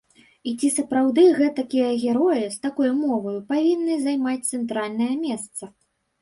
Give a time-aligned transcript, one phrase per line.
[0.51, 5.63] І ці сапраўды гэтакія героі, з такою моваю, павінны займаць цэнтральнае месца?